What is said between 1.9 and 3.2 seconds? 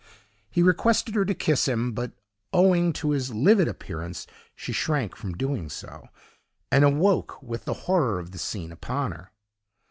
but, owing to